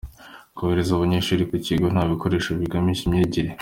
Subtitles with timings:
[0.57, 3.49] Kohereza abanyeshuri ku bigo nta bikoresho bibangamiye imyigire